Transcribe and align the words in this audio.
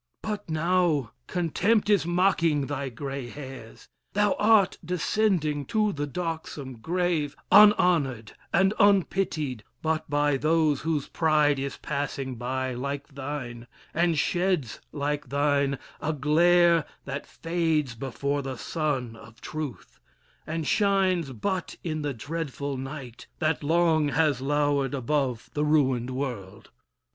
But 0.23 0.49
now 0.49 1.11
contempt 1.27 1.87
is 1.87 2.07
mocking 2.07 2.65
thy 2.65 2.89
gray 2.89 3.29
hairs; 3.29 3.87
Thou 4.13 4.33
art 4.39 4.79
descending 4.83 5.63
to 5.65 5.91
the 5.93 6.07
darksome 6.07 6.79
grave, 6.79 7.35
Unhonored 7.51 8.31
and 8.51 8.73
unpitied, 8.79 9.63
but 9.83 10.09
by 10.09 10.37
those 10.37 10.81
Whose 10.81 11.07
pride 11.07 11.59
is 11.59 11.77
passing 11.77 12.33
by 12.33 12.73
like 12.73 13.09
thine, 13.13 13.67
and 13.93 14.17
sheds 14.17 14.79
Like 14.91 15.29
thine, 15.29 15.77
a 16.01 16.13
glare 16.13 16.87
that 17.05 17.27
fades 17.27 17.93
before 17.93 18.41
the 18.41 18.57
sun 18.57 19.15
Of 19.15 19.39
truth, 19.39 19.99
and 20.47 20.65
shines 20.65 21.31
but 21.31 21.75
in 21.83 22.01
the 22.01 22.15
dreadful 22.15 22.75
night 22.75 23.27
That 23.37 23.61
long 23.63 24.07
has 24.07 24.41
lowered 24.41 24.95
above 24.95 25.51
the 25.53 25.63
ruined 25.63 26.09
world." 26.09 26.71